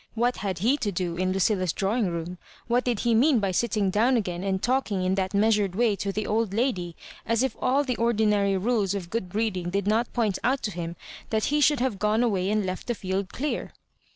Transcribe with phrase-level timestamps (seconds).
[0.15, 2.39] What had Ae to do in Lucilla's drawing room?
[2.65, 6.11] what did he mean by sitting down again and talking in that measured way to
[6.11, 10.39] the old lady, as if all the orduiary rules of good breeding did not point
[10.43, 10.95] out to him
[11.29, 13.73] that he should have gone away and left the field dear